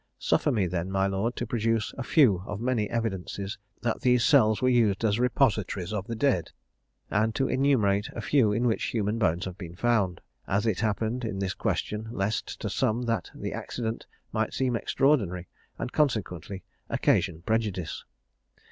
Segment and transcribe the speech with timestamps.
[0.17, 4.59] Suffer me then, my lord, to produce a few of many evidences that these cells
[4.59, 6.49] were used as repositories of the dead,
[7.11, 11.23] and to enumerate a few in which human bones have been found, as it happened
[11.23, 18.03] in this question; lest, to some, that accident might seem extraordinary, and, consequently, occasion prejudice.